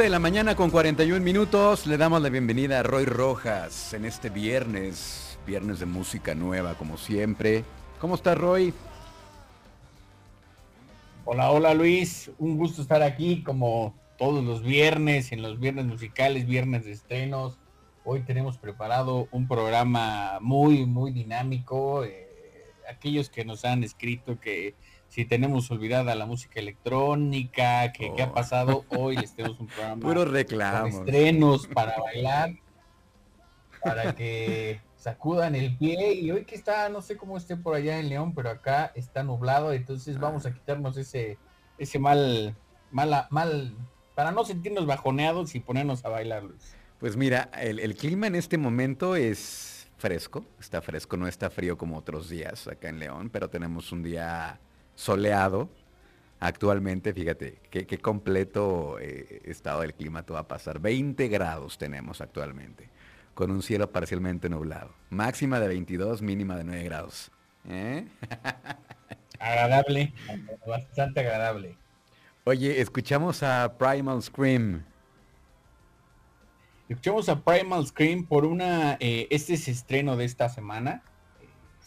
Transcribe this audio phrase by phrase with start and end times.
[0.00, 1.86] 11 de la mañana con 41 minutos.
[1.86, 5.38] Le damos la bienvenida a Roy Rojas en este viernes.
[5.46, 7.64] Viernes de música nueva, como siempre.
[8.00, 8.72] ¿Cómo estás, Roy?
[11.26, 16.46] Hola, hola Luis, un gusto estar aquí como todos los viernes, en los viernes musicales,
[16.46, 17.58] viernes de estrenos.
[18.02, 22.04] Hoy tenemos preparado un programa muy, muy dinámico.
[22.04, 22.26] eh,
[22.90, 24.74] aquellos que nos han escrito que
[25.10, 28.26] si tenemos olvidada la música electrónica, que qué Oh.
[28.26, 30.94] ha pasado, hoy les tenemos un programa Puros con reclamos.
[30.94, 32.52] estrenos para bailar,
[33.82, 36.14] para que sacudan el pie.
[36.14, 39.24] Y hoy que está, no sé cómo esté por allá en León, pero acá está
[39.24, 41.38] nublado, entonces vamos a quitarnos ese,
[41.76, 42.54] ese mal,
[42.92, 43.74] mala, mal,
[44.14, 46.76] para no sentirnos bajoneados y ponernos a bailar, Luis.
[47.00, 51.76] Pues mira, el, el clima en este momento es fresco, está fresco, no está frío
[51.76, 54.60] como otros días acá en León, pero tenemos un día
[55.00, 55.70] soleado
[56.40, 60.78] actualmente, fíjate, qué, qué completo eh, estado del clima te va a pasar.
[60.78, 62.88] 20 grados tenemos actualmente,
[63.34, 64.94] con un cielo parcialmente nublado.
[65.08, 67.30] Máxima de 22, mínima de 9 grados.
[67.68, 68.06] ¿Eh?
[69.38, 70.12] Agradable,
[70.66, 71.78] bastante agradable.
[72.44, 74.84] Oye, escuchamos a Primal Scream.
[76.90, 81.02] Escuchamos a Primal Scream por una, eh, este es estreno de esta semana.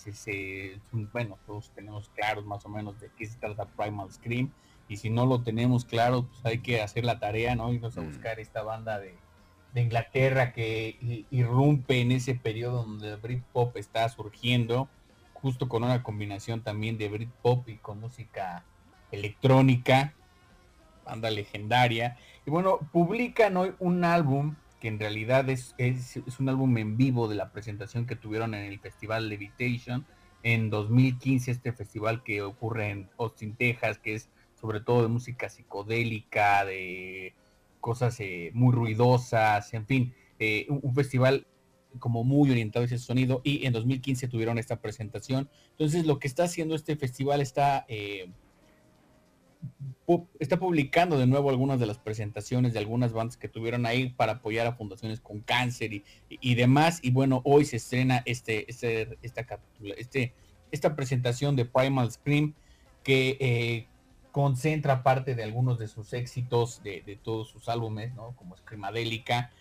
[0.06, 0.80] Eh, se-
[1.12, 4.52] bueno, todos tenemos claros más o menos de qué se trata Primal Scream.
[4.90, 7.72] Y si no lo tenemos claro, pues hay que hacer la tarea, ¿no?
[7.72, 8.08] Irnos a Mm.
[8.08, 9.16] buscar esta banda de,
[9.74, 14.90] de Inglaterra que irrumpe en ese periodo donde el Britpop está surgiendo,
[15.34, 18.66] justo con una combinación también de Britpop y con música
[19.12, 20.14] electrónica,
[21.06, 22.18] banda legendaria.
[22.46, 27.30] Y bueno, publican hoy un álbum que en realidad es, es, un álbum en vivo
[27.30, 30.06] de la presentación que tuvieron en el Festival Levitation
[30.44, 34.28] en 2015, este festival que ocurre en Austin, Texas, que es
[34.60, 37.34] sobre todo de música psicodélica, de
[37.80, 41.48] cosas eh, muy ruidosas, en fin, eh, un, festival
[41.98, 45.50] como muy orientado a ese sonido y en 2015 tuvieron esta presentación.
[45.72, 47.86] Entonces lo que está haciendo este festival está...
[47.88, 48.30] eh,
[50.40, 54.34] está publicando de nuevo algunas de las presentaciones de algunas bandas que tuvieron ahí para
[54.34, 57.00] apoyar a fundaciones con cáncer y, demás.
[57.02, 59.46] Y bueno, hoy se estrena este, este, esta,
[59.98, 60.34] este,
[60.72, 62.54] esta presentación de Primal Scream
[63.04, 63.88] que eh,
[64.32, 68.36] concentra parte de algunos de sus éxitos de, todos sus álbumes, ¿no?
[68.36, 69.52] Como Screamadélica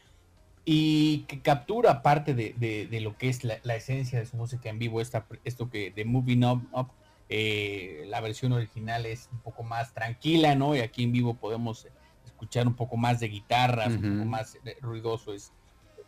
[0.65, 5.01] y que captura parte de, lo que es la, esencia de su música en vivo,
[5.01, 6.91] esta, esto que de Moving Up,
[7.35, 10.77] eh, la versión original es un poco más tranquila, ¿no?
[10.77, 11.89] Y aquí en vivo podemos
[12.27, 15.51] escuchar un poco más de guitarras, un poco más ruidoso es,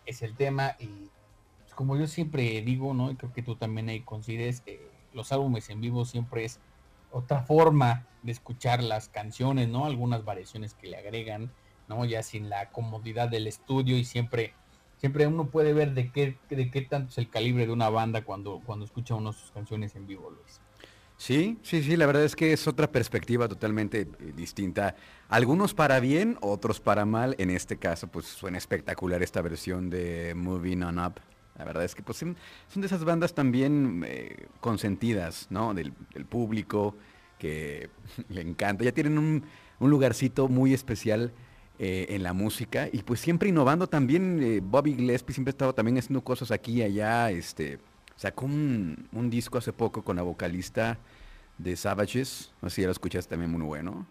[0.05, 0.77] es el tema.
[0.79, 1.09] Y
[1.63, 3.11] pues, como yo siempre digo, ¿no?
[3.11, 6.61] Y creo que tú también ahí coincides, eh, los álbumes en vivo siempre es
[7.11, 9.87] otra forma de escuchar las canciones, ¿no?
[9.87, 11.51] Algunas variaciones que le agregan,
[11.89, 12.05] ¿no?
[12.05, 14.53] Ya sin la comodidad del estudio y siempre,
[14.99, 18.25] siempre uno puede ver de qué, de qué tanto es el calibre de una banda
[18.25, 20.61] cuando, cuando escucha uno sus canciones en vivo, Luis.
[21.25, 24.95] Sí, sí, sí, la verdad es que es otra perspectiva totalmente eh, distinta.
[25.31, 27.35] Algunos para bien, otros para mal.
[27.39, 31.15] En este caso, pues suena espectacular esta versión de Moving On Up.
[31.57, 32.37] La verdad es que pues, son
[32.75, 35.73] de esas bandas también eh, consentidas, ¿no?
[35.73, 36.95] Del, del público,
[37.39, 37.89] que
[38.29, 38.85] le encanta.
[38.85, 39.45] Ya tienen un,
[39.81, 41.33] un lugarcito muy especial
[41.79, 44.43] eh, en la música y pues siempre innovando también.
[44.43, 47.31] eh, Bobby Gillespie siempre ha estado también haciendo cosas aquí y allá.
[47.31, 47.79] Este,
[48.15, 50.99] sacó un, un disco hace poco con la vocalista
[51.59, 52.53] de Savages.
[52.61, 54.07] No sé si ya lo escuchaste también muy bueno.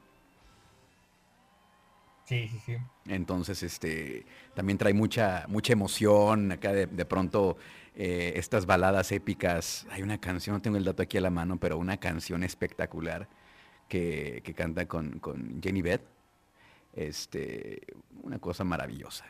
[2.26, 2.78] Sí, sí, sí.
[3.08, 6.54] Entonces, este, también trae mucha, mucha emoción.
[6.54, 7.58] Acá de, de pronto,
[7.96, 9.86] eh, estas baladas épicas.
[9.92, 13.28] Hay una canción, no tengo el dato aquí a la mano, pero una canción espectacular
[13.90, 16.04] que, que canta con, con Jenny Beth.
[16.94, 17.82] Este,
[18.22, 19.26] una cosa maravillosa.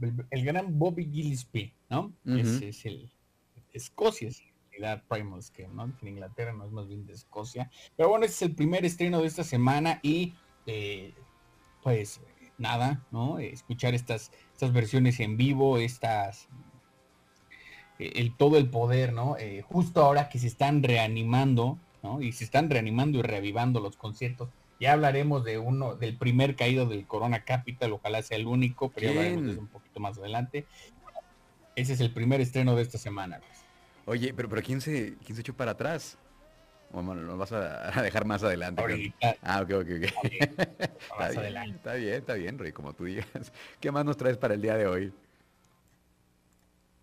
[0.00, 2.12] El, el gran Bobby Gillespie, ¿no?
[2.24, 3.10] Ese es el
[3.76, 4.42] Escocia, es
[4.78, 5.84] la Primal Scale, ¿no?
[6.00, 7.70] En Inglaterra no es más bien de Escocia.
[7.96, 10.34] Pero bueno, este es el primer estreno de esta semana y
[10.66, 11.14] eh,
[11.82, 12.20] pues
[12.58, 13.38] nada, ¿no?
[13.38, 16.48] Escuchar estas, estas versiones en vivo, estas
[17.98, 19.36] eh, el todo el poder, ¿no?
[19.38, 22.20] Eh, justo ahora que se están reanimando, ¿no?
[22.20, 24.48] Y se están reanimando y reavivando los conciertos.
[24.78, 29.06] Ya hablaremos de uno, del primer caído del Corona Capital, ojalá sea el único, pero
[29.06, 30.66] ya hablaremos de un poquito más adelante.
[31.76, 33.38] Ese es el primer estreno de esta semana.
[33.38, 33.65] Luis.
[34.06, 36.16] Oye, pero, pero ¿quién se, quién se echó para atrás?
[36.92, 38.80] Bueno, lo vas a, dejar más adelante.
[38.80, 40.16] Ahorita, Ah, ok, ok, ok.
[40.16, 41.76] ahorita, Está más bien, adelante.
[41.76, 43.26] está bien, está bien, Rey, como tú digas.
[43.80, 45.12] ¿Qué más nos traes para el día de hoy?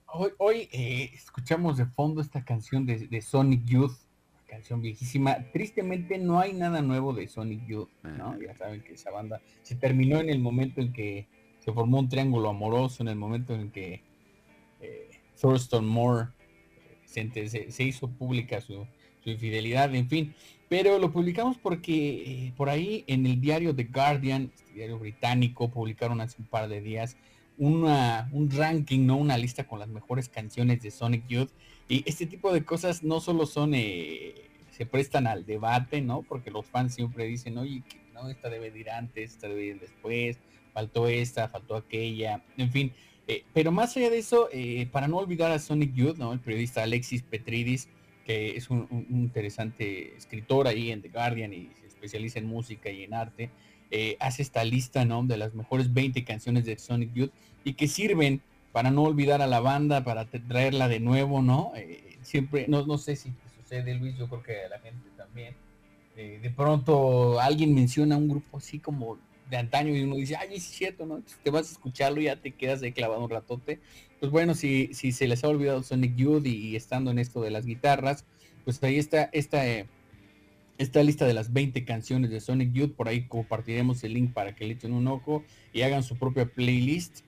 [0.07, 3.97] Hoy, hoy, eh, escuchamos de fondo esta canción de, de Sonic Youth,
[4.47, 5.37] canción viejísima.
[5.51, 8.39] Tristemente no hay nada nuevo de Sonic Youth, ¿no?
[8.39, 11.27] Ya saben que esa banda se terminó en el momento en que
[11.59, 14.03] se formó un triángulo amoroso, en el momento en que
[14.79, 15.09] eh,
[15.41, 16.29] Thurston Moore
[17.13, 18.85] se, se- se hizo pública su,
[19.25, 20.33] infidelidad, en fin.
[20.69, 25.69] Pero lo publicamos porque eh, por ahí en el diario The Guardian, este diario británico,
[25.69, 27.15] publicaron hace un par de días
[27.57, 29.17] una, un ranking, ¿no?
[29.17, 31.51] Una lista con las mejores canciones de Sonic Youth.
[31.87, 34.33] Y este tipo de cosas no solo son, eh,
[34.71, 36.23] se prestan al debate, ¿no?
[36.23, 37.83] Porque los fans siempre dicen, oye,
[38.13, 40.39] no, esta debe de ir antes, esta debe ir después,
[40.73, 42.93] faltó esta, faltó aquella, en fin.
[43.27, 46.33] Eh, pero más allá de eso, eh, para no olvidar a Sonic Youth, ¿no?
[46.33, 47.87] El periodista Alexis Petridis,
[48.25, 53.03] que es un, interesante escritor ahí en The Guardian y se especializa en música y
[53.03, 53.49] en arte,
[53.91, 55.23] eh, hace esta lista, ¿no?
[55.23, 57.31] De las mejores 20 canciones de Sonic Youth
[57.63, 58.41] y que sirven
[58.71, 61.71] para no olvidar a la banda, para tra- traerla de nuevo, ¿no?
[62.23, 63.31] Siempre, no, no sé si
[63.61, 65.55] sucede, Luis, yo creo que a la gente también.
[66.15, 69.17] de pronto alguien menciona un grupo así como
[69.49, 71.21] de antaño y uno dice, ay, es cierto, ¿no?
[71.43, 73.79] Te vas a escucharlo y ya te quedas ahí clavado un ratote.
[74.19, 77.41] Pues bueno, si, si se les ha olvidado Sonic Youth y, y estando en esto
[77.41, 78.25] de las guitarras,
[78.63, 79.87] pues ahí está esta, eh,
[80.77, 82.93] esta lista de las 20 canciones de Sonic Youth.
[82.95, 85.43] Por ahí compartiremos el link para que le echen un ojo
[85.73, 87.21] y hagan su propia playlist.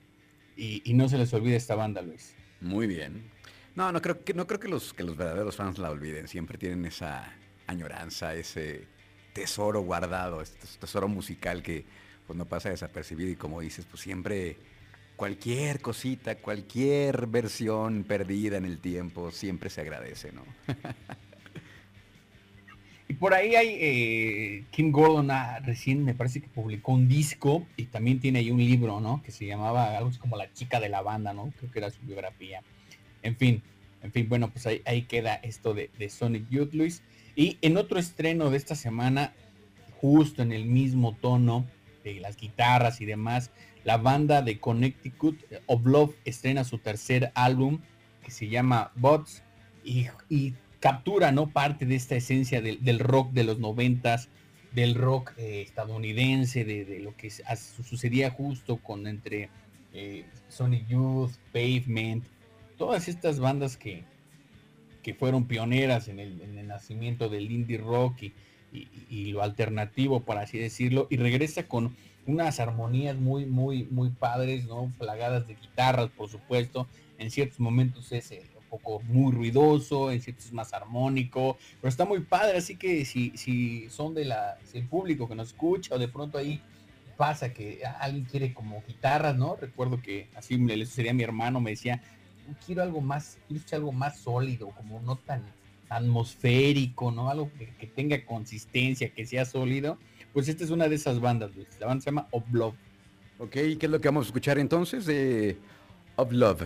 [0.57, 2.33] Y, y no se les olvide esta banda, Luis.
[2.61, 3.29] Muy bien.
[3.75, 6.29] No, no creo que, no creo que, los, que los verdaderos fans la olviden.
[6.29, 7.33] Siempre tienen esa
[7.67, 8.87] añoranza, ese
[9.33, 11.85] tesoro guardado, este tesoro musical que
[12.27, 14.57] pues no pasa desapercibido y como dices, pues siempre
[15.15, 20.43] cualquier cosita, cualquier versión perdida en el tiempo, siempre se agradece, ¿no?
[23.07, 27.65] Y por ahí hay eh, Kim Gordon ah, recién me parece que publicó un disco
[27.77, 29.21] y también tiene ahí un libro, ¿no?
[29.21, 31.53] Que se llamaba algo como La chica de la banda, ¿no?
[31.57, 32.63] Creo que era su biografía.
[33.21, 33.61] En fin,
[34.01, 37.03] en fin, bueno, pues ahí, ahí queda esto de, de Sonic Youth, Luis.
[37.35, 39.33] Y en otro estreno de esta semana,
[40.01, 41.67] justo en el mismo tono
[42.13, 43.51] de las guitarras y demás,
[43.83, 47.79] la banda de Connecticut eh, of Love estrena su tercer álbum
[48.23, 49.43] que se llama Bots
[49.83, 54.29] y, y captura no parte de esta esencia del, del rock de los noventas,
[54.71, 59.49] del rock eh, estadounidense, de, de lo que sucedía justo con entre
[59.93, 60.25] eh,
[60.87, 62.25] Youth, Pavement,
[62.77, 64.03] todas estas bandas que,
[65.01, 68.33] que fueron pioneras en el, en el nacimiento del indie rock y,
[69.09, 71.95] y- lo alternativo, por así decirlo, y regresa con
[72.27, 74.91] unas armonías muy, muy, muy padres, ¿no?
[74.97, 76.87] Plagadas de guitarras, por supuesto.
[77.17, 82.05] En ciertos momentos es eh, un poco muy ruidoso, en ciertos más armónico, pero está
[82.05, 85.95] muy padre, así que si, si son de la, si el público que nos escucha
[85.95, 86.61] o de pronto ahí
[87.17, 89.55] pasa que alguien quiere como guitarras, ¿no?
[89.55, 92.01] Recuerdo que así le sucedía a mi hermano, me decía,
[92.65, 95.43] quiero algo más, quiero algo más sólido, como no tan
[95.89, 97.29] atmosférico, ¿no?
[97.29, 99.97] Algo que, que tenga consistencia, que sea sólido.
[100.33, 101.67] Pues esta es una de esas bandas, Luis.
[101.79, 102.73] La banda se llama Oblov.
[103.37, 105.05] Ok, ¿qué es lo que vamos a escuchar entonces?
[105.05, 105.57] De
[106.15, 106.63] Of Love.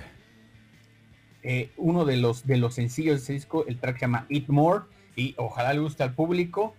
[1.42, 4.48] Eh, uno de los de los sencillos de ese disco, el track se llama Eat
[4.50, 4.86] More
[5.16, 6.76] y ojalá le guste al público.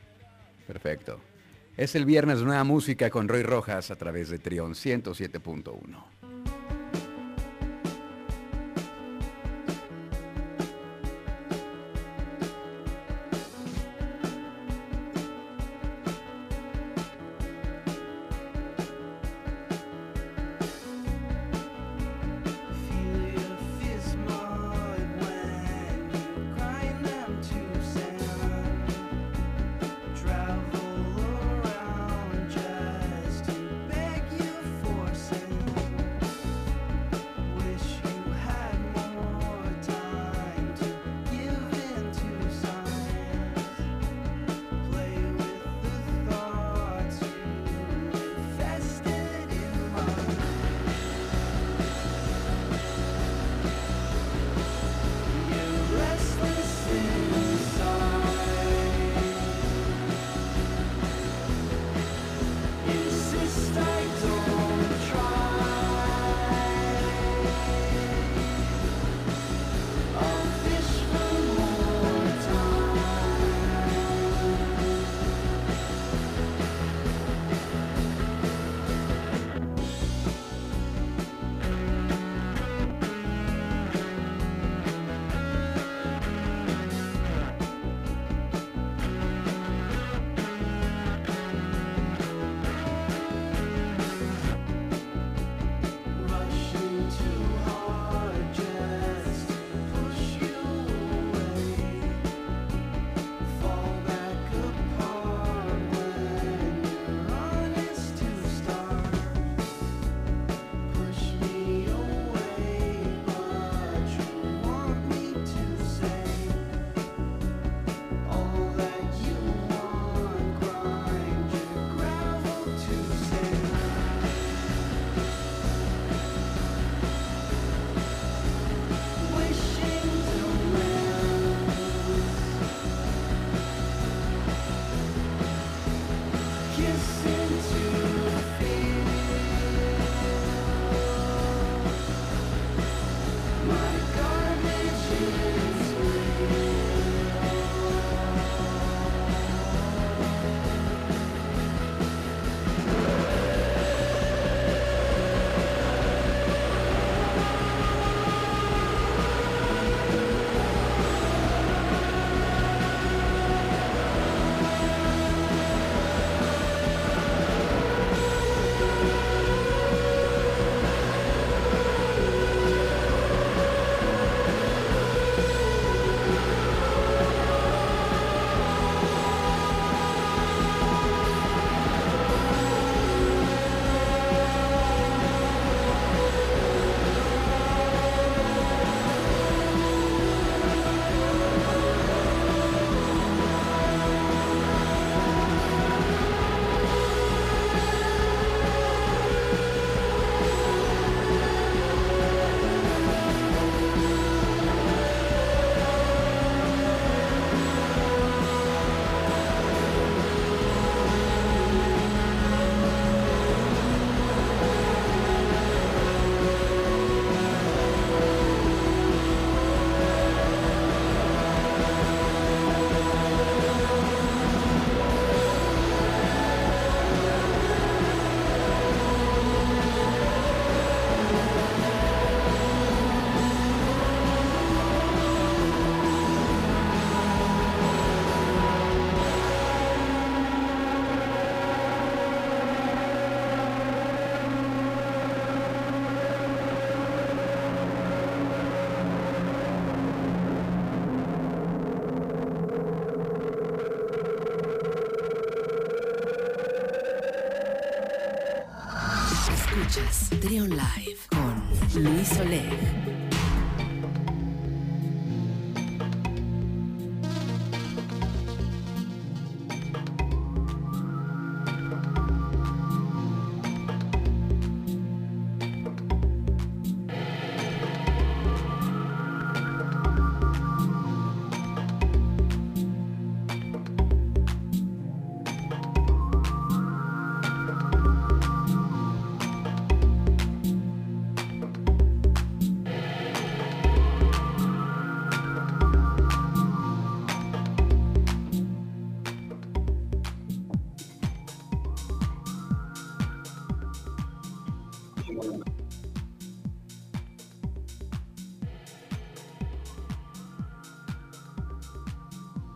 [0.66, 1.20] Perfecto.
[1.76, 6.20] Es el viernes Nueva Música con Roy Rojas a través de Trión 107.1.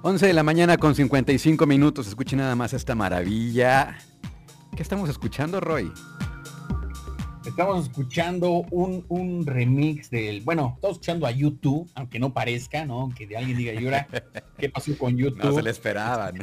[0.07, 2.07] 11 de la mañana con 55 minutos.
[2.07, 3.97] Escuchen nada más esta maravilla.
[4.77, 5.91] ¿Qué estamos escuchando, Roy?
[7.47, 13.15] Estamos escuchando un, un remix del, bueno, estamos escuchando a YouTube, aunque no parezca, ¿no?
[13.17, 14.07] Que de alguien diga, ¿y ahora
[14.59, 15.43] qué pasó con YouTube?
[15.43, 16.35] No se le esperaban.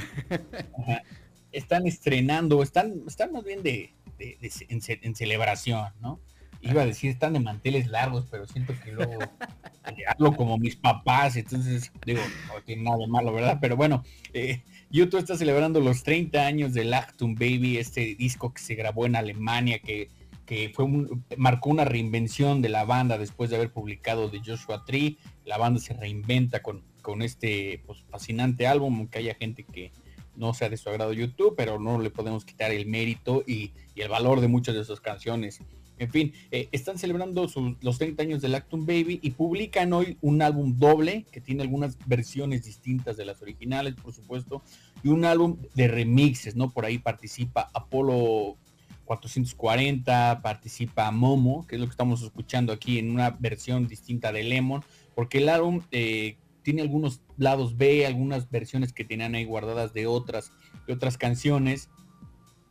[1.51, 6.19] Están estrenando, están, están más bien de, en, celebración, ¿no?
[6.61, 9.13] Iba a decir, están de manteles largos, pero siento que luego
[9.87, 13.57] eh, hablo como mis papás, entonces digo, no tiene nada de malo, ¿verdad?
[13.59, 14.03] Pero bueno,
[14.33, 19.05] eh, YouTube está celebrando los 30 años del Actum Baby, este disco que se grabó
[19.05, 20.09] en Alemania, que,
[20.45, 24.83] que fue un, marcó una reinvención de la banda después de haber publicado de Joshua
[24.85, 25.17] Tree.
[25.45, 29.91] La banda se reinventa con, con este pues, fascinante álbum, aunque haya gente que
[30.35, 34.01] no sea de su agrado YouTube, pero no le podemos quitar el mérito y, y
[34.01, 35.61] el valor de muchas de sus canciones.
[36.01, 37.48] En fin, eh, están celebrando
[37.79, 41.96] los 30 años del Actum Baby y publican hoy un álbum doble que tiene algunas
[42.08, 44.63] versiones distintas de las originales, por supuesto,
[45.03, 46.72] y un álbum de remixes, ¿no?
[46.72, 48.58] Por ahí participa Apolo
[49.05, 54.41] 440, participa Momo, que es lo que estamos escuchando aquí en una versión distinta de
[54.41, 59.93] Lemon, porque el álbum eh, tiene algunos lados B, algunas versiones que tenían ahí guardadas
[59.93, 60.51] de otras,
[60.88, 61.89] de otras canciones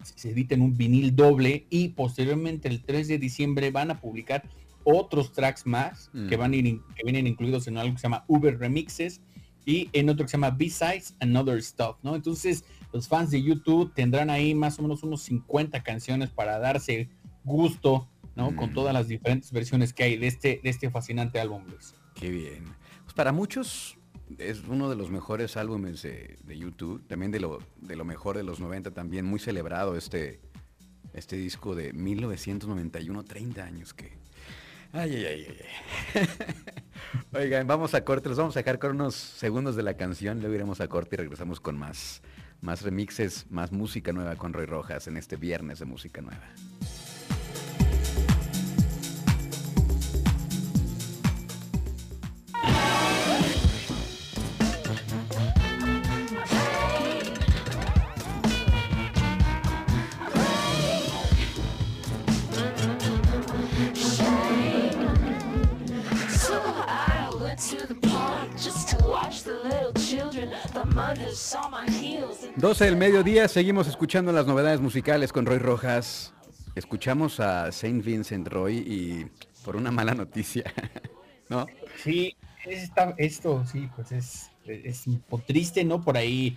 [0.02, 4.49] se edita en un vinil doble y posteriormente el 3 de diciembre van a publicar
[4.85, 6.28] otros tracks más Mm.
[6.28, 9.21] que van a ir que vienen incluidos en algo que se llama Uber Remixes
[9.66, 12.14] y en otro que se llama B-Sides and Other Stuff, ¿no?
[12.16, 17.09] Entonces los fans de YouTube tendrán ahí más o menos unos 50 canciones para darse
[17.45, 18.57] gusto, ¿no?
[18.57, 18.75] Con Mm.
[18.75, 21.95] todas las diferentes versiones que hay de este, de este fascinante álbum, Luis.
[22.14, 22.64] Qué bien.
[23.04, 23.99] Pues para muchos
[24.39, 28.43] es uno de los mejores álbumes de, YouTube, también de lo, de lo mejor de
[28.43, 30.41] los 90 también, muy celebrado este,
[31.13, 34.13] este disco de 1991, 30 años que...
[34.93, 35.59] Ay, ay, ay,
[36.15, 36.29] ay.
[37.33, 40.55] Oigan, vamos a corte, los vamos a dejar con unos segundos de la canción, luego
[40.55, 42.23] iremos a corte y regresamos con más,
[42.61, 46.45] más remixes, más música nueva con Roy Rojas en este viernes de música nueva.
[72.57, 76.33] 12 del mediodía, seguimos escuchando las novedades musicales con Roy Rojas.
[76.75, 79.27] Escuchamos a Saint Vincent Roy y
[79.65, 80.73] por una mala noticia,
[81.49, 81.67] ¿no?
[82.03, 82.37] Sí,
[83.17, 86.05] esto sí, pues es, es un poco triste, ¿no?
[86.05, 86.57] Por ahí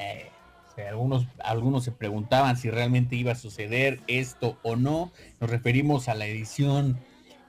[0.00, 0.30] eh,
[0.74, 5.12] sea, algunos, algunos se preguntaban si realmente iba a suceder esto o no.
[5.40, 6.98] Nos referimos a la edición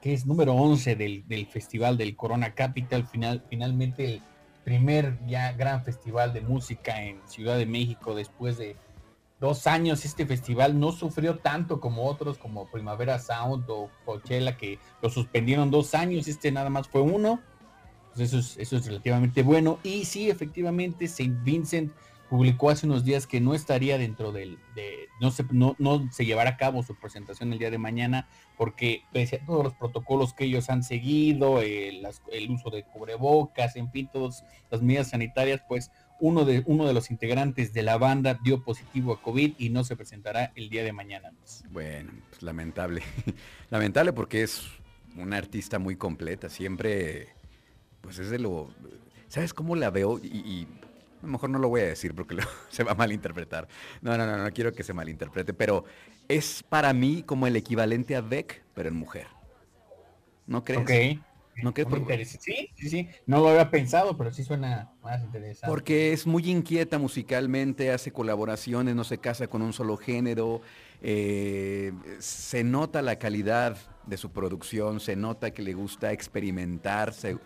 [0.01, 4.21] que es número 11 del, del Festival del Corona Capital, final, finalmente el
[4.63, 8.75] primer ya gran festival de música en Ciudad de México después de
[9.39, 14.79] dos años este festival no sufrió tanto como otros como Primavera Sound o Coachella que
[15.01, 17.41] lo suspendieron dos años, este nada más fue uno.
[18.13, 19.79] Pues eso es, eso es relativamente bueno.
[19.83, 21.91] Y sí, efectivamente, Saint Vincent
[22.33, 26.25] publicó hace unos días que no estaría dentro del, de, no se, no, no se
[26.25, 30.33] llevará a cabo su presentación el día de mañana, porque pese a todos los protocolos
[30.33, 32.01] que ellos han seguido, el
[32.49, 37.11] uso de cubrebocas, en fin, todas las medidas sanitarias, pues uno de, uno de los
[37.11, 40.91] integrantes de la banda dio positivo a COVID y no se presentará el día de
[40.91, 41.31] mañana.
[41.69, 43.03] Bueno, pues lamentable.
[43.69, 44.63] lamentable porque es
[45.17, 46.49] una artista muy completa.
[46.49, 47.27] Siempre,
[48.01, 48.73] pues es de lo...
[49.27, 50.17] ¿Sabes cómo la veo?
[50.17, 50.67] Y
[51.23, 52.37] a lo mejor no lo voy a decir porque
[52.69, 53.67] se va a malinterpretar.
[54.01, 55.85] No, no, no, no quiero que se malinterprete, pero
[56.27, 59.27] es para mí como el equivalente a Beck, pero en mujer.
[60.45, 60.81] ¿No crees?
[60.81, 61.23] Ok.
[61.61, 62.37] ¿No crees?
[62.41, 63.07] Sí, sí, sí.
[63.27, 65.67] No lo había pensado, pero sí suena más interesante.
[65.67, 70.61] Porque es muy inquieta musicalmente, hace colaboraciones, no se casa con un solo género,
[71.01, 77.37] eh, se nota la calidad de su producción, se nota que le gusta experimentar, se,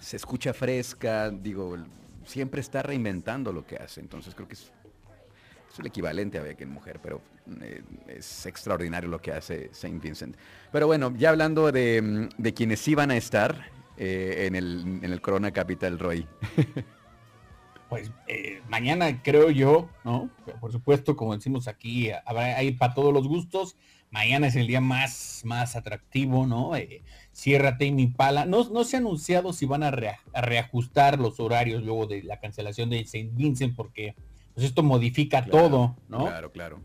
[0.00, 1.76] se escucha fresca, digo,
[2.26, 4.72] siempre está reinventando lo que hace, entonces creo que es,
[5.78, 7.22] el equivalente a Beck en mujer, pero
[7.62, 10.36] eh, es extraordinario lo que hace Saint Vincent.
[10.70, 15.12] Pero bueno, ya hablando de, mm, de quienes van a estar eh, en, el, en
[15.12, 16.26] el Corona Capital Roy.
[17.92, 20.30] Pues eh, mañana creo yo, ¿no?
[20.62, 23.76] Por supuesto, como decimos aquí, habrá ahí para todos los gustos.
[24.10, 26.74] Mañana es el día más, más atractivo, ¿no?
[26.74, 27.02] Eh,
[27.32, 28.44] cierra Tame Impala.
[28.46, 32.22] No, no se ha anunciado si van a, rea- a reajustar los horarios luego de
[32.22, 34.14] la cancelación de Saint Vincent, porque
[34.54, 36.26] pues esto modifica Claro, todo, ¿no?
[36.26, 36.80] Claro, claro.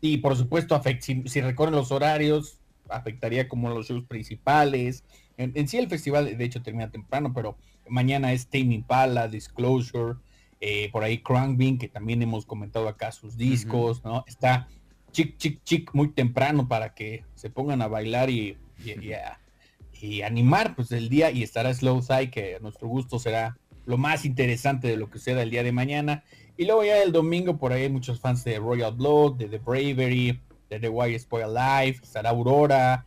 [0.00, 5.04] Y por supuesto, afect- si, si recorren los horarios, afectaría como los shows principales.
[5.36, 7.56] En, en sí el festival, de hecho, termina temprano, pero
[7.88, 10.18] mañana es Tame Impala, Disclosure,
[10.60, 11.22] eh, por ahí
[11.56, 14.24] Bean que también hemos comentado acá sus discos, ¿no?
[14.26, 14.68] Está
[15.12, 18.96] chic, chic, chic muy temprano para que se pongan a bailar y, y-
[20.00, 23.96] y animar pues el día y estará Slow Thai, que a nuestro gusto será lo
[23.98, 26.22] más interesante de lo que suceda el día de mañana.
[26.56, 29.58] Y luego ya el domingo por ahí hay muchos fans de Royal Blood, de The
[29.58, 33.06] Bravery, de The Why Spoil Life, estará Aurora,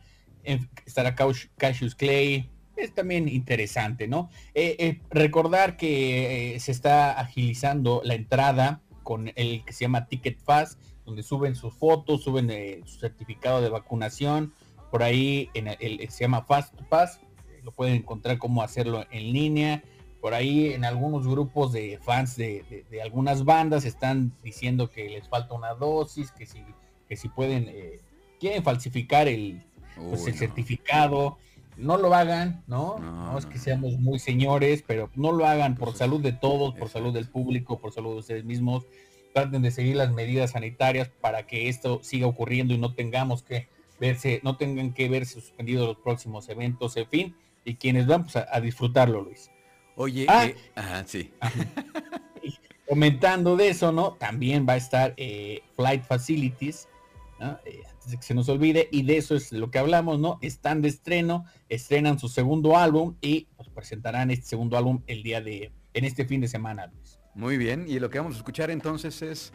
[0.86, 1.14] estará
[1.56, 2.48] Cassius Clay.
[2.76, 4.30] Es también interesante, ¿no?
[4.54, 10.06] Eh, eh, recordar que eh, se está agilizando la entrada con el que se llama
[10.06, 12.50] Ticket Fast, donde suben sus fotos, suben
[12.86, 14.54] su certificado de vacunación.
[14.92, 17.18] Por ahí en el, el- se llama Fast Pass,
[17.64, 19.82] lo pueden encontrar cómo hacerlo en línea.
[20.20, 25.08] Por ahí en algunos grupos de fans de, de- de algunas bandas están diciendo que
[25.08, 26.62] les falta una dosis, que si,
[27.08, 28.00] que si pueden, eh,
[28.38, 29.64] quieren falsificar el,
[29.96, 30.38] pues, Uy, el no.
[30.38, 31.38] certificado.
[31.78, 32.98] No lo hagan, ¿no?
[32.98, 36.32] No, No, es que seamos muy señores, pero no lo hagan por Pues, salud de
[36.32, 38.84] todos, por salud del público, por salud de ustedes mismos.
[39.32, 43.68] Traten de seguir las medidas sanitarias para que esto siga ocurriendo y no tengamos que
[44.02, 47.36] verse, no tengan que verse suspendidos los próximos eventos, en fin.
[47.64, 49.48] Y quienes van pues, a, a disfrutarlo, Luis.
[49.94, 50.46] Oye, Ah.
[50.46, 51.30] eh, ajá, sí.
[52.88, 54.14] Comentando de eso, ¿no?
[54.14, 56.88] También va a estar eh, Flight Facilities,
[57.38, 57.58] ¿no?
[57.64, 60.38] Eh, antes de que se nos olvide, y de eso es lo que hablamos, ¿no?
[60.42, 65.40] Están de estreno, estrenan su segundo álbum y pues, presentarán este segundo álbum el día
[65.40, 67.20] de, en este fin de semana, Luis.
[67.34, 69.52] Muy bien, y lo que vamos a escuchar entonces es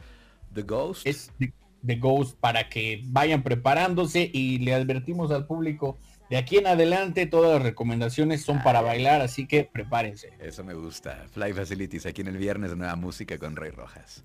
[0.53, 1.05] The Ghost.
[1.05, 1.53] Es The,
[1.87, 5.97] The Ghost para que vayan preparándose y le advertimos al público,
[6.29, 10.33] de aquí en adelante todas las recomendaciones son para bailar, así que prepárense.
[10.39, 11.25] Eso me gusta.
[11.31, 14.23] Fly Facilities aquí en el viernes de Nueva Música con Rey Rojas.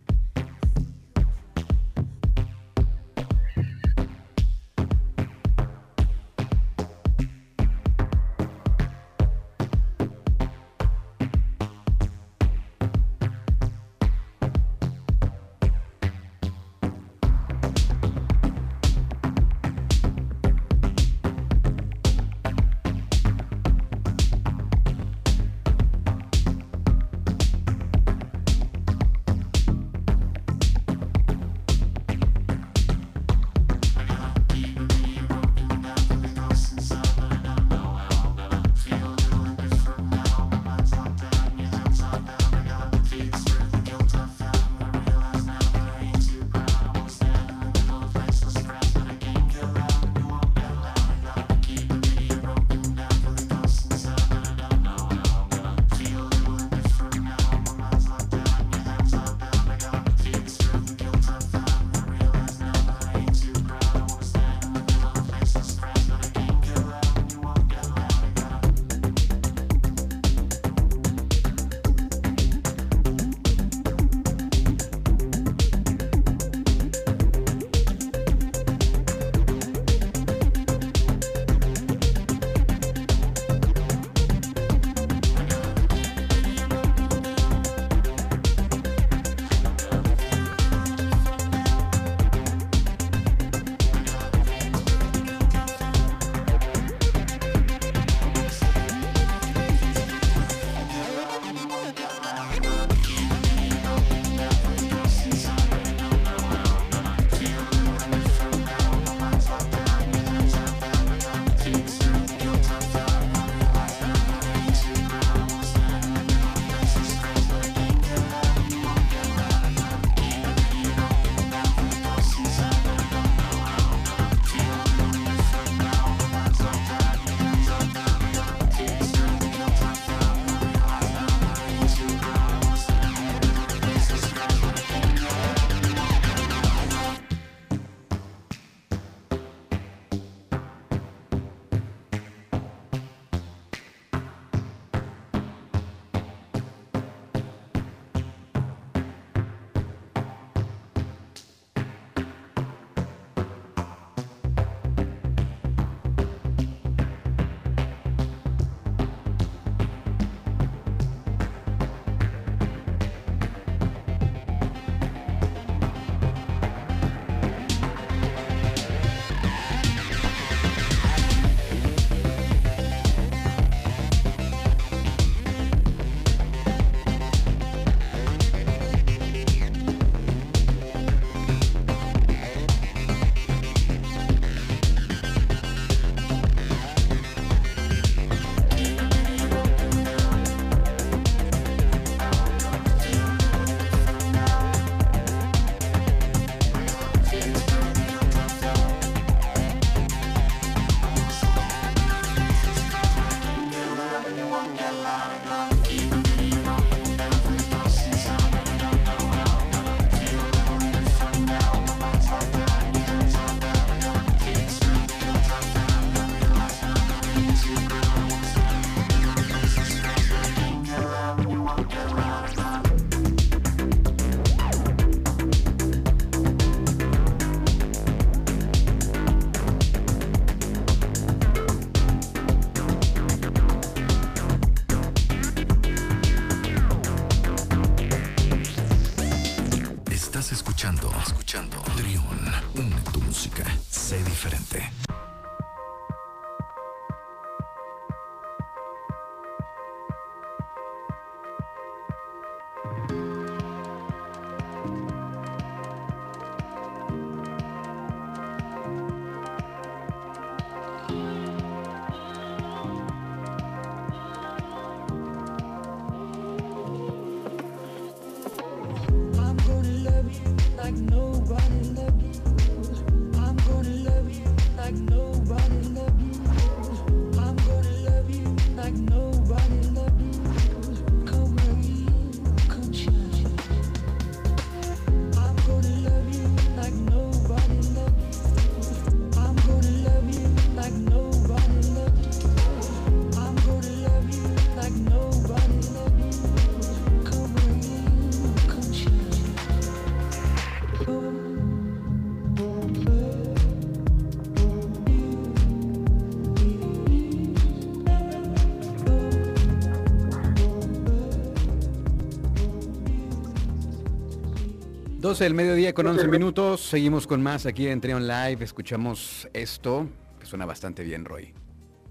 [315.33, 316.83] 12 del mediodía con 11 minutos.
[316.83, 318.63] Seguimos con más aquí en Trion Live.
[318.63, 320.07] Escuchamos esto,
[320.39, 321.55] que suena bastante bien, Roy.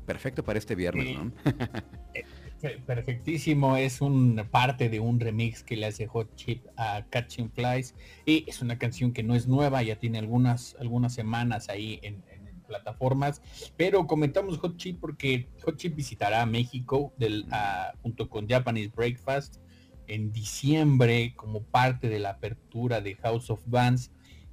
[0.08, 1.14] Perfecto para este viernes, Sí.
[1.14, 1.32] ¿no?
[2.62, 7.52] Pe- Perfectísimo, es un parte de un remix que le hace Hot Chip a Catching
[7.52, 7.94] Flies
[8.26, 12.24] y es una canción que no es nueva, ya tiene algunas, algunas semanas ahí en,
[12.32, 13.44] en plataformas,
[13.78, 19.58] pero comentamos Hot Chip porque Hot Chip visitará México del, ah, junto con Japanese Breakfast
[20.14, 24.12] en diciembre como parte de la apertura de House of Bands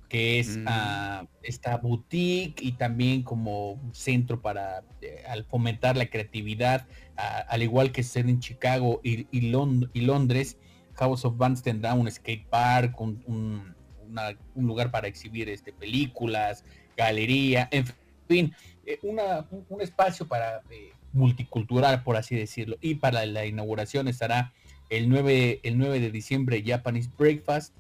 [0.09, 0.65] que es Mm.
[0.67, 7.93] ah, esta boutique y también como centro para eh, al fomentar la creatividad, al igual
[7.93, 10.57] que ser en Chicago y, y Lon- y Londres,
[10.95, 13.75] House of Bands tendrá un skate park, un, un-
[14.09, 16.65] una- un lugar para exhibir este, películas,
[16.97, 17.85] galería, en
[18.27, 18.55] fin,
[18.87, 22.77] eh, una- un, un espacio para eh, multicultural, por así decirlo.
[22.81, 24.55] Y para la inauguración estará
[24.91, 27.75] el 9, el 9 de diciembre Japanese Breakfast,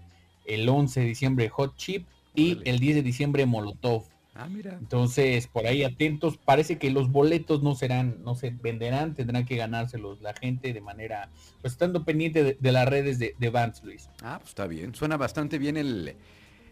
[0.44, 4.04] el 11 de diciembre Hot Chip y el 10 de diciembre Molotov.
[4.34, 4.76] Ah, mira.
[4.78, 9.56] Entonces, por ahí atentos, parece que los boletos no serán, no se venderán, tendrán que
[9.56, 11.28] ganárselos la gente de manera,
[11.60, 14.08] pues estando pendiente de, de las redes de, de Vans, Luis.
[14.22, 14.94] Ah, pues está bien.
[14.94, 16.14] Suena bastante bien el, eh,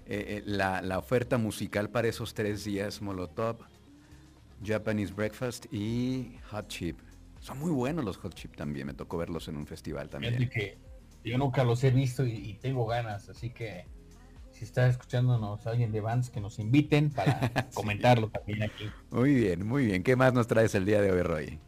[0.06, 3.02] eh, la, la oferta musical para esos tres días.
[3.02, 3.56] Molotov,
[4.64, 7.00] Japanese Breakfast y Hot Chip.
[7.46, 8.88] Son muy buenos los Hot Chip también.
[8.88, 10.50] Me tocó verlos en un festival también.
[10.50, 10.78] que
[11.24, 13.86] yo nunca los he visto y, y tengo ganas, así que
[14.50, 17.38] si está escuchándonos alguien de Vans, que nos inviten para
[17.74, 18.86] comentarlo también aquí.
[19.12, 20.02] Muy bien, muy bien.
[20.02, 21.60] ¿Qué más nos traes el día de hoy, Roy?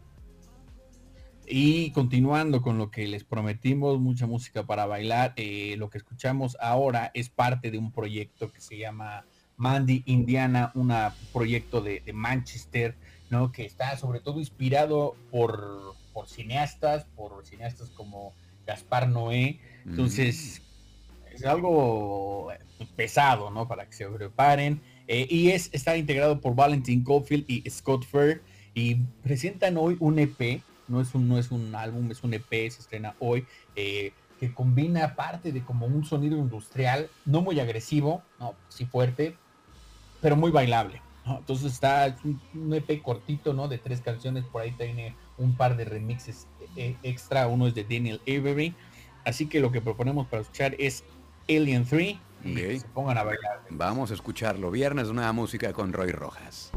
[1.46, 6.56] Y continuando con lo que les prometimos, mucha música para bailar, eh, lo que escuchamos
[6.60, 10.92] ahora es parte de un proyecto que se llama Mandy Indiana, un
[11.32, 12.96] proyecto de, de Manchester,
[13.30, 13.52] ¿no?
[13.52, 18.32] Que está sobre todo inspirado por, por cineastas, por cineastas como
[18.66, 19.60] Gaspar Noé.
[19.86, 20.62] Entonces,
[21.32, 22.48] es algo
[22.96, 23.68] pesado, ¿no?
[23.68, 24.80] Para que se preparen.
[25.06, 28.42] Eh, y es, está integrado por Valentin Caulfield y Scott Fair.
[28.74, 32.50] Y presentan hoy un EP, no es un, no es un álbum, es un EP,
[32.50, 38.22] se estrena hoy, eh, que combina parte de como un sonido industrial, no muy agresivo,
[38.38, 39.36] no, sí fuerte,
[40.20, 41.02] pero muy bailable.
[41.28, 41.38] ¿No?
[41.38, 43.68] Entonces está es un, un EP cortito, ¿no?
[43.68, 47.84] De tres canciones, por ahí tiene un par de remixes eh, extra, uno es de
[47.84, 48.74] Daniel Avery.
[49.24, 51.04] Así que lo que proponemos para escuchar es
[51.48, 52.56] Alien 3 y Ok.
[52.56, 53.62] que se pongan a bailar.
[53.70, 54.70] Vamos a escucharlo.
[54.70, 56.70] Viernes, nueva música con Roy Rojas.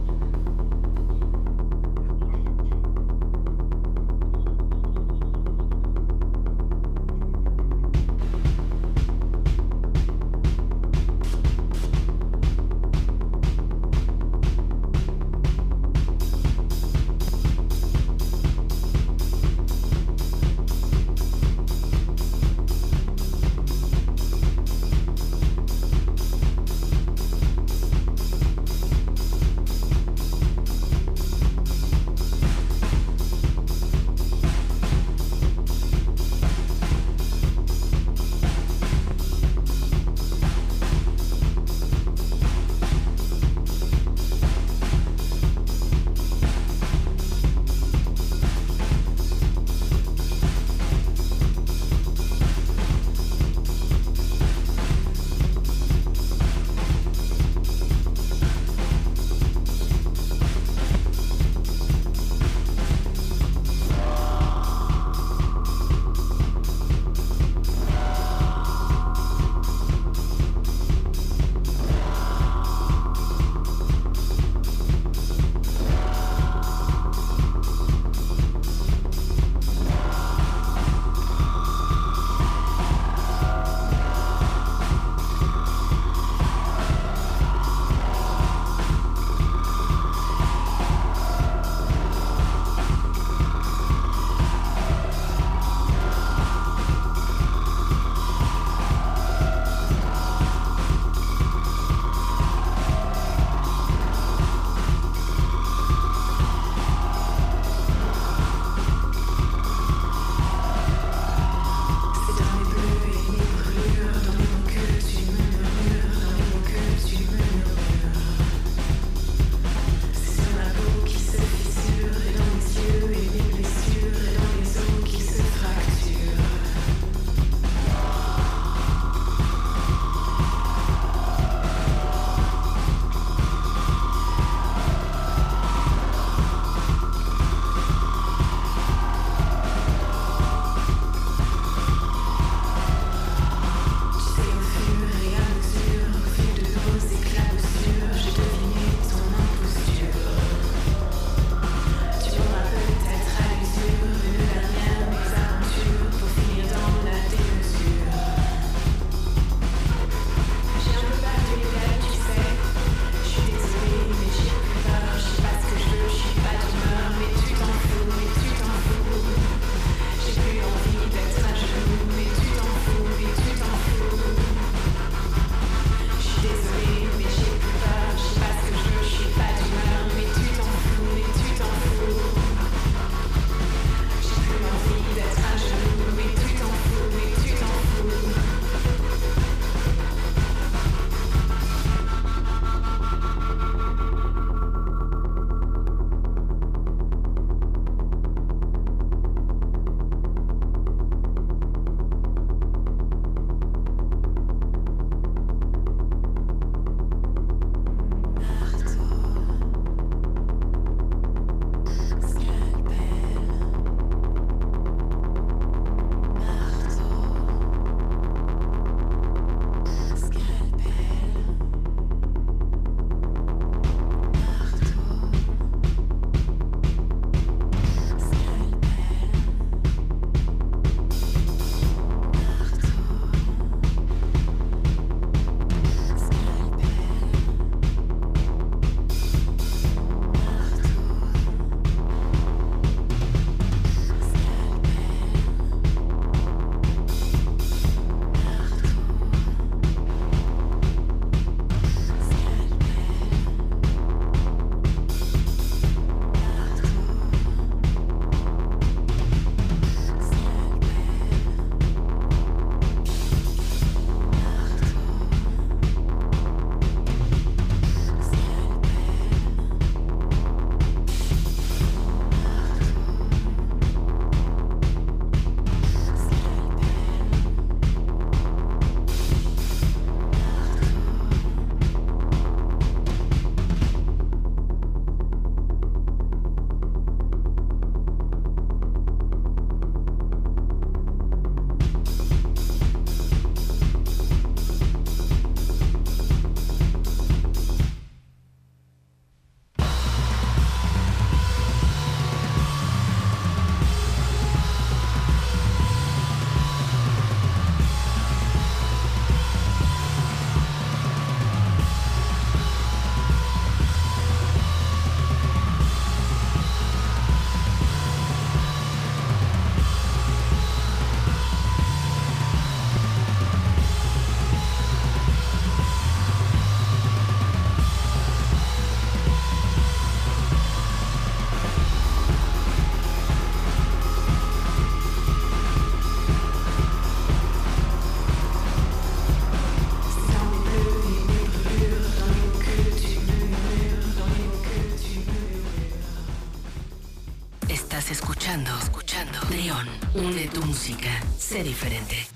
[350.16, 351.10] Une tu música.
[351.38, 352.31] Sé diferente.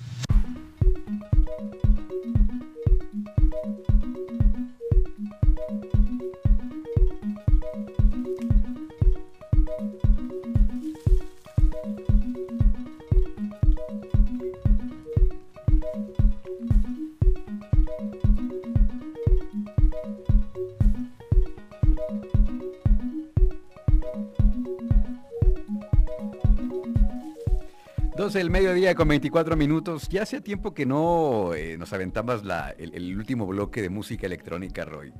[28.35, 30.09] El mediodía con 24 minutos.
[30.09, 34.85] Ya hace tiempo que no eh, nos aventabas la, el, último bloque de música electrónica,
[34.85, 35.13] Roy.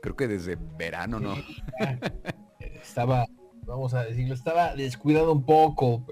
[0.00, 1.34] Creo que desde verano, ¿no?
[2.82, 3.26] estaba,
[3.64, 6.04] vamos a decirlo, estaba descuidado un poco,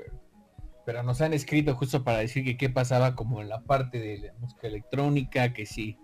[0.85, 4.19] pero, nos han escrito justo para decir que qué pasaba como en la parte de
[4.19, 5.97] la música electrónica, que si,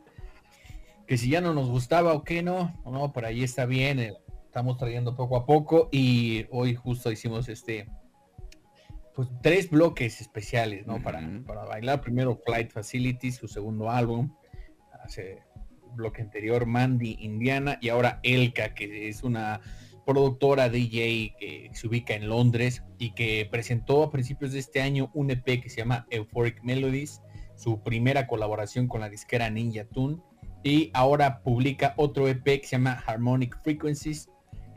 [1.06, 4.14] que si ya no nos gustaba o qué no, no, por ahí está bien, eh,
[4.44, 7.88] estamos trayendo poco a poco y hoy justo hicimos este
[9.16, 11.02] pues tres bloques especiales, ¿no?
[11.02, 12.02] para, para bailar.
[12.02, 14.30] Primero Flight Facilities, su segundo álbum.
[15.02, 15.42] Hace
[15.94, 19.62] bloque anterior Mandy Indiana y ahora Elka, que es una
[20.04, 25.10] productora DJ que se ubica en Londres y que presentó a principios de este año
[25.14, 27.22] un EP que se llama Euphoric Melodies,
[27.56, 30.18] su primera colaboración con la disquera Ninja Tune
[30.62, 34.28] y ahora publica otro EP que se llama Harmonic Frequencies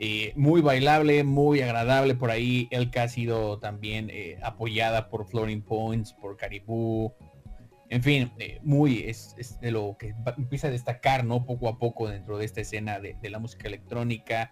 [0.02, 2.68] eh, muy bailable, muy agradable por ahí.
[2.70, 7.12] Elka ha sido también eh, apoyada por Floating Points, por Caribou.
[7.90, 11.44] En fin, eh, muy es, de lo que empieza a destacar, ¿no?
[11.44, 14.50] Poco a poco dentro de esta escena de, la música electrónica,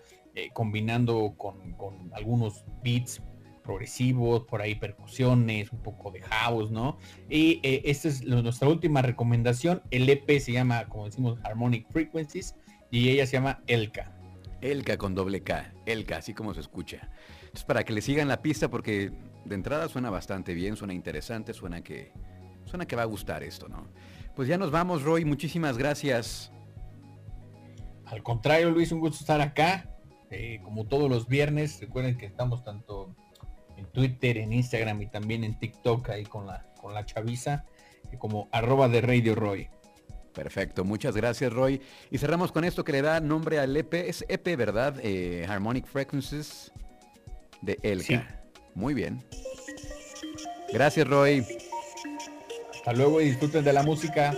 [0.52, 3.22] combinando con, con, algunos beats
[3.64, 6.98] progresivos, por ahí percusiones, un poco de house, ¿no?
[7.30, 9.82] Y esta es nuestra última recomendación.
[9.90, 12.54] El EP se llama, como decimos, Harmonic Frequencies
[12.90, 14.17] y ella se llama Elka.
[14.60, 17.08] Elka con doble K, Elka, así como se escucha.
[17.40, 19.12] Entonces, para que le sigan la pista, porque
[19.44, 22.12] de entrada suena bastante bien, suena interesante, suena que,
[22.64, 23.86] suena que va a gustar esto, ¿no?
[24.34, 26.52] Pues ya nos vamos, Roy, muchísimas gracias.
[28.04, 29.90] Al contrario, Luis, un gusto estar acá.
[30.30, 33.14] Eh, como todos los viernes, recuerden que estamos tanto
[33.76, 37.64] en Twitter, en Instagram y también en TikTok ahí con la, con la chaviza,
[38.18, 39.68] como arroba de Radio Roy.
[40.38, 41.82] Perfecto, muchas gracias Roy.
[42.12, 43.92] Y cerramos con esto que le da nombre al EP.
[43.92, 44.94] Es EP, ¿verdad?
[45.02, 46.70] Eh, Harmonic Frequencies
[47.60, 48.40] de Elka.
[48.72, 49.20] Muy bien.
[50.72, 51.44] Gracias Roy.
[52.72, 54.32] Hasta luego y disfruten de la música.